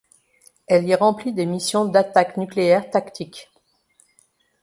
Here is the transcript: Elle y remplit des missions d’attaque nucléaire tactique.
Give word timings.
Elle 0.65 0.87
y 0.87 0.95
remplit 0.95 1.31
des 1.31 1.45
missions 1.45 1.85
d’attaque 1.85 2.35
nucléaire 2.35 2.89
tactique. 2.89 3.51